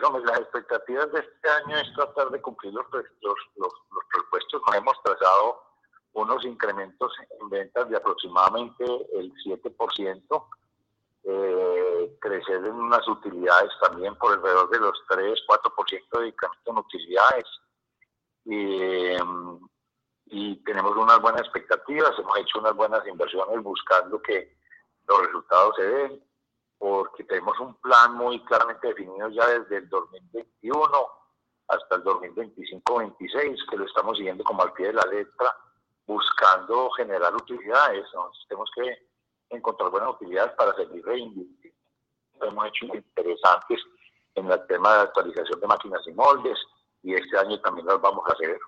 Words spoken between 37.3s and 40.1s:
utilidades. tenemos que encontrar buenas